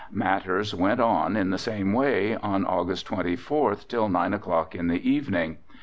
[0.11, 5.07] Matters went on in the same way on August 24th till 9 o'clock in the
[5.07, 5.57] evening.